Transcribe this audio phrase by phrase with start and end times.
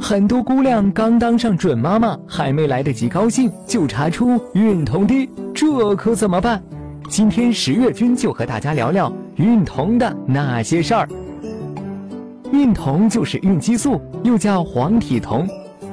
[0.00, 6.62] 很多姑娘刚当上准妈妈，还没来得及高兴，就查出孕酮低，这可怎么办？
[7.08, 11.08] 今天十月君就和大家聊聊孕酮的那些事儿。
[12.52, 15.46] 孕酮就是孕激素，又叫黄体酮。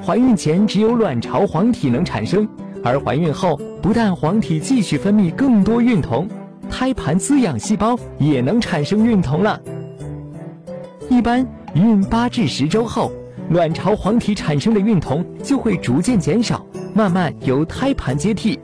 [0.04, 2.48] 怀孕前只有卵巢黄体能产生，
[2.84, 6.28] 而怀孕后不但黄体继续分泌更多孕酮，
[6.70, 9.60] 胎盘滋养细胞也能产生孕酮了。
[11.10, 13.12] 一般孕八至十周后。
[13.50, 18.58] 卵巢黄体产生的孕酮就会逐渐减少，慢慢由胎盘接替。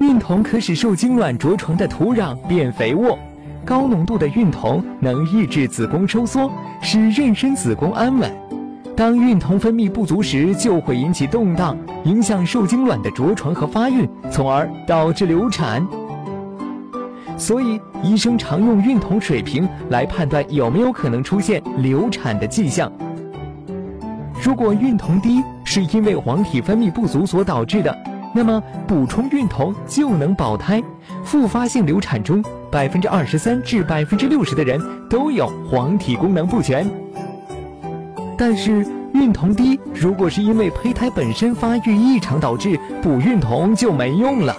[0.00, 3.18] 孕酮可使受精卵着床的土壤变肥沃，
[3.64, 8.30] 高浓度的孕酮能抑制子宫收缩，使妊娠子宫安稳。
[8.96, 15.84] 当孕酮分泌不足时，就会引起动荡，影响受精卵的着床和发育，从而导致流产。
[17.36, 22.90] 所以，医生常用孕酮水平来判断有没有可能出现流产的迹象。
[24.40, 27.96] 如果孕酮低是因为黄体分泌不足所导致的，
[28.38, 30.80] 那么补充孕酮就能保胎。
[31.24, 36.88] 复发性流产中，百分之二十三至百分之六十的人都有黄体功能不全。
[38.36, 44.56] 但是孕酮低如果是因为胚胎本身发育异常导致，补孕酮就没用了。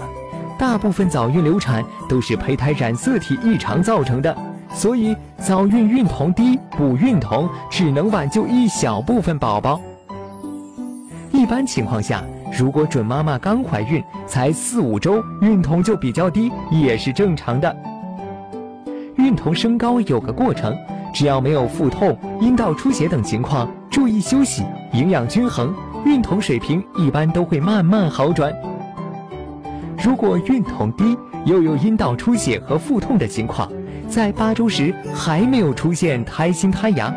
[0.58, 4.36] 大部分早孕流产都是胚胎染色体异常造成的。
[4.74, 9.80] 所以，早孕孕酮低，补孕酮只能挽救一小部分宝宝。
[11.32, 17.76] 一般情况下，如果准妈妈刚怀孕才四五周，孕酮就比较低，也是正常的。
[19.16, 20.76] 孕酮升高有个过程，
[21.14, 24.64] 只要没有腹痛、阴道出血等情况，注意休息、
[24.94, 25.74] 营养均衡，
[26.06, 28.54] 孕酮水平一般都会慢慢好转。
[30.04, 33.72] 如果孕酮低，又有阴道出血和腹痛的情况，
[34.08, 37.14] 在八周时还没有出现胎心胎芽，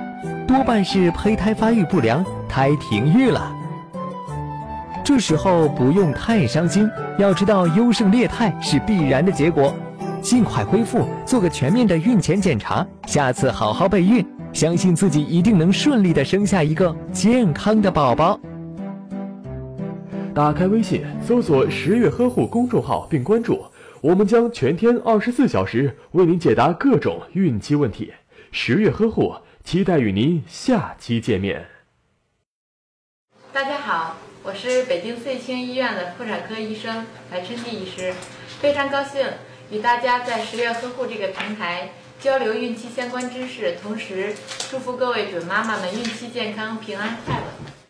[0.46, 3.50] 多半是胚胎发育不良，胎停育了。
[5.14, 9.76] 这时候不用太伤心，要知道优胜劣汰是必然的结果，
[10.22, 18.40] 尽快恢复，做个全面的孕前检查，下次好好备孕，相信自己一定能顺利的生下一个健康的宝宝。
[20.34, 23.62] 打开微信，搜索“十月呵护”公众号并关注。
[24.00, 28.10] 我们将全天二十四小时为您解答各种孕期问题，
[28.50, 31.66] 十月呵护，期待与您下期见面。
[33.52, 38.12] 大家好，我是北京穗青医院的妇产科医生白春娣医师，
[38.60, 39.24] 非常高兴
[39.70, 44.34] 与大家在十月呵护这个平台交流孕期相关知识，同时
[44.68, 47.81] 祝福各位准妈妈们孕期健康、平安快乐。